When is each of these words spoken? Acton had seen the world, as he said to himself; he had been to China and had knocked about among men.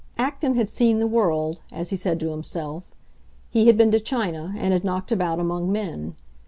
Acton 0.17 0.55
had 0.55 0.67
seen 0.67 0.97
the 0.97 1.05
world, 1.05 1.61
as 1.71 1.91
he 1.91 1.95
said 1.95 2.19
to 2.19 2.31
himself; 2.31 2.95
he 3.51 3.67
had 3.67 3.77
been 3.77 3.91
to 3.91 3.99
China 3.99 4.51
and 4.57 4.73
had 4.73 4.83
knocked 4.83 5.11
about 5.11 5.39
among 5.39 5.71
men. 5.71 6.15